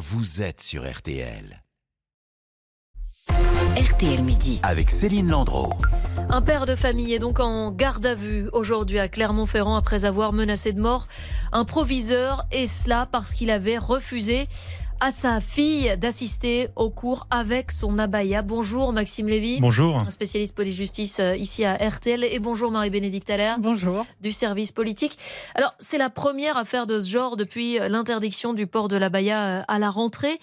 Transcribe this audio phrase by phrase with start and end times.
[0.00, 1.62] vous êtes sur RTL.
[3.76, 4.58] RTL Midi.
[4.62, 5.74] Avec Céline Landreau.
[6.30, 10.32] Un père de famille est donc en garde à vue aujourd'hui à Clermont-Ferrand après avoir
[10.32, 11.06] menacé de mort
[11.52, 14.48] un proviseur et cela parce qu'il avait refusé
[15.00, 18.42] à sa fille d'assister au cours avec son abaya.
[18.42, 19.58] Bonjour Maxime Lévy.
[19.58, 19.98] Bonjour.
[20.10, 22.22] Spécialiste police-justice euh, ici à RTL.
[22.22, 23.58] Et bonjour Marie-Bénédicte Allaire.
[23.58, 24.06] Bonjour.
[24.20, 25.16] Du service politique.
[25.54, 29.62] Alors, c'est la première affaire de ce genre depuis l'interdiction du port de l'abaya euh,
[29.68, 30.38] à la rentrée.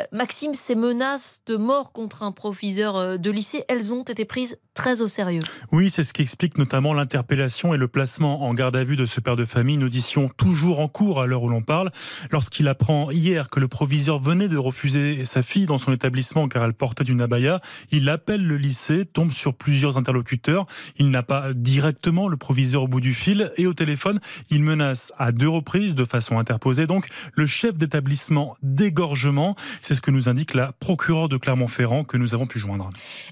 [0.00, 4.58] Euh, Maxime, ces menaces de mort contre un proviseur de lycée, elles ont été prises
[4.72, 5.42] très au sérieux.
[5.72, 9.06] Oui, c'est ce qui explique notamment l'interpellation et le placement en garde à vue de
[9.06, 11.90] ce père de famille, une audition toujours en cours à l'heure où l'on parle,
[12.30, 16.64] lorsqu'il apprend hier que le proviseur venait de refuser sa fille dans son établissement car
[16.64, 17.60] elle portait une abaya.
[17.90, 20.66] Il appelle le lycée, tombe sur plusieurs interlocuteurs.
[20.96, 24.20] Il n'a pas directement le proviseur au bout du fil et au téléphone,
[24.50, 29.56] il menace à deux reprises de façon interposée donc le chef d'établissement d'égorgement.
[29.82, 32.90] C'est ce que nous indique la procureure de Clermont-Ferrand que nous avons pu joindre.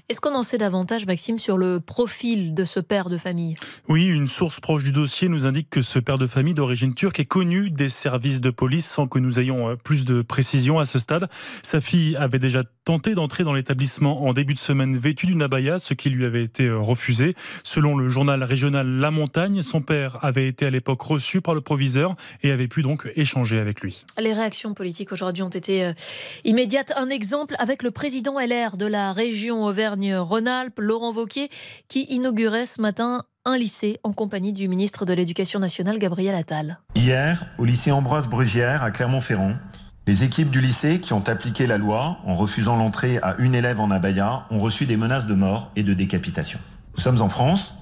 [0.09, 3.55] Est-ce qu'on en sait davantage, Maxime, sur le profil de ce père de famille?
[3.87, 7.19] Oui, une source proche du dossier nous indique que ce père de famille d'origine turque
[7.19, 10.85] est connu des services de police sans que nous ayons euh, plus de précision à
[10.85, 11.29] ce stade.
[11.61, 15.79] Sa fille avait déjà tenté d'entrer dans l'établissement en début de semaine vêtue d'une abaya,
[15.79, 17.35] ce qui lui avait été euh, refusé.
[17.63, 21.61] Selon le journal régional La Montagne, son père avait été à l'époque reçu par le
[21.61, 24.03] proviseur et avait pu donc échanger avec lui.
[24.19, 25.93] Les réactions politiques aujourd'hui ont été euh,
[26.43, 26.93] immédiates.
[26.97, 31.49] Un exemple avec le président LR de la région Auvergne-Rhône-Alpes, Laurent Vauquier,
[31.87, 36.79] qui inaugurait ce matin un lycée en compagnie du ministre de l'Éducation nationale, Gabriel Attal.
[36.95, 39.53] Hier, au lycée Ambroise Brugière à Clermont-Ferrand,
[40.07, 43.81] les équipes du lycée qui ont appliqué la loi en refusant l'entrée à une élève
[43.81, 46.59] en abaya ont reçu des menaces de mort et de décapitation.
[46.95, 47.75] Nous sommes en France,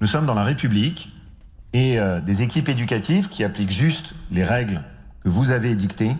[0.00, 1.12] nous sommes dans la République
[1.72, 4.82] et euh, des équipes éducatives qui appliquent juste les règles
[5.22, 6.16] que vous avez édictées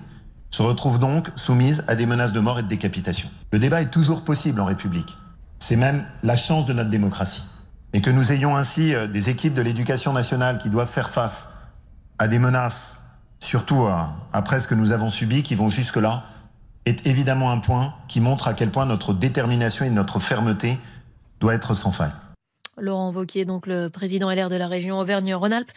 [0.50, 3.28] se retrouvent donc soumises à des menaces de mort et de décapitation.
[3.53, 5.17] Le débat est toujours possible en République.
[5.59, 7.45] C'est même la chance de notre démocratie.
[7.93, 11.50] Et que nous ayons ainsi euh, des équipes de l'éducation nationale qui doivent faire face
[12.19, 13.03] à des menaces
[13.41, 16.25] surtout euh, après ce que nous avons subi, qui vont jusque-là,
[16.84, 20.78] est évidemment un point qui montre à quel point notre détermination et notre fermeté
[21.41, 22.12] doit être sans faille.
[22.81, 25.71] Laurent Vauquier, donc le président LR de la région Auvergne-Rhône-Alpes.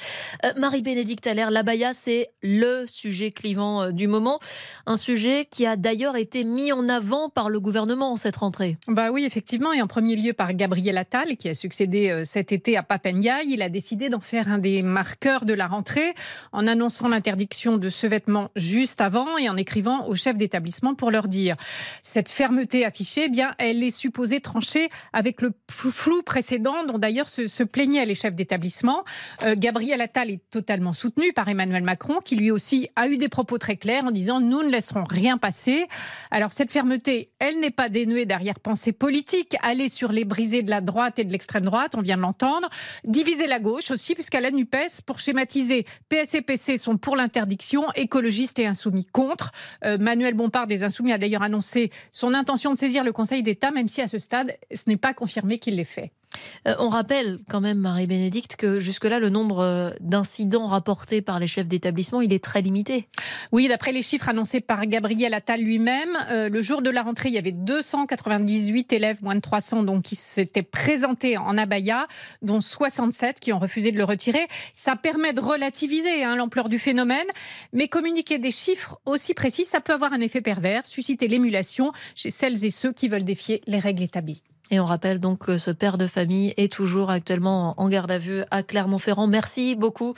[0.45, 4.39] Euh, Marie-Bénédicte Allaire, l'abaya, c'est le sujet clivant euh, du moment.
[4.85, 8.77] Un sujet qui a d'ailleurs été mis en avant par le gouvernement en cette rentrée.
[8.87, 12.51] Bah oui, effectivement, et en premier lieu par Gabriel Attal, qui a succédé euh, cet
[12.51, 13.43] été à Papendia.
[13.43, 16.13] Il a décidé d'en faire un des marqueurs de la rentrée
[16.51, 21.11] en annonçant l'interdiction de ce vêtement juste avant et en écrivant aux chefs d'établissement pour
[21.11, 21.55] leur dire
[22.03, 27.29] cette fermeté affichée, eh bien, elle est supposée trancher avec le flou précédent dont d'ailleurs
[27.29, 29.03] se, se plaignaient les chefs d'établissement.
[29.43, 33.29] Euh, Gabriel Attal est totalement soutenu par Emmanuel Macron, qui lui aussi a eu des
[33.29, 35.85] propos très clairs en disant nous ne laisserons rien passer.
[36.31, 39.55] Alors cette fermeté, elle n'est pas dénuée d'arrière-pensée politique.
[39.61, 42.69] Aller sur les brisés de la droite et de l'extrême droite, on vient de l'entendre.
[43.03, 47.85] Diviser la gauche aussi, puisqu'à la NUPES, pour schématiser, PS et PC sont pour l'interdiction,
[47.95, 49.51] écologistes et insoumis contre.
[49.85, 53.71] Euh, Manuel Bompard des Insoumis a d'ailleurs annoncé son intention de saisir le Conseil d'État,
[53.71, 56.11] même si à ce stade, ce n'est pas confirmé qu'il l'ait fait.
[56.67, 61.47] Euh, on rappelle quand même, Marie-Bénédicte, que jusque-là, le nombre euh, d'incidents rapportés par les
[61.47, 63.07] chefs d'établissement, il est très limité.
[63.51, 67.29] Oui, d'après les chiffres annoncés par Gabriel Attal lui-même, euh, le jour de la rentrée,
[67.29, 72.07] il y avait 298 élèves, moins de 300, donc qui s'étaient présentés en abaya,
[72.41, 74.47] dont 67 qui ont refusé de le retirer.
[74.73, 77.27] Ça permet de relativiser hein, l'ampleur du phénomène,
[77.73, 82.29] mais communiquer des chiffres aussi précis, ça peut avoir un effet pervers, susciter l'émulation chez
[82.29, 84.43] celles et ceux qui veulent défier les règles établies.
[84.71, 88.17] Et on rappelle donc que ce père de famille est toujours actuellement en garde à
[88.17, 89.27] vue à Clermont-Ferrand.
[89.27, 90.13] Merci beaucoup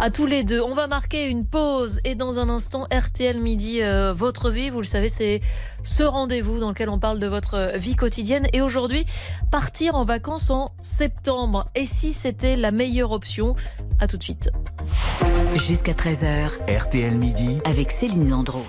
[0.00, 0.60] à tous les deux.
[0.60, 4.70] On va marquer une pause et dans un instant, RTL Midi, euh, votre vie.
[4.70, 5.40] Vous le savez, c'est
[5.84, 8.48] ce rendez-vous dans lequel on parle de votre vie quotidienne.
[8.52, 9.04] Et aujourd'hui,
[9.52, 11.66] partir en vacances en septembre.
[11.76, 13.54] Et si c'était la meilleure option?
[14.00, 14.50] À tout de suite.
[15.54, 16.50] Jusqu'à 13h.
[16.68, 17.60] RTL Midi.
[17.64, 18.66] Avec Céline Landreau.